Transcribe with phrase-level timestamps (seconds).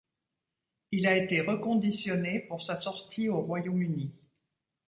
[0.89, 4.11] Il a été reconditionné pour sa sortie au Royaume-Uni.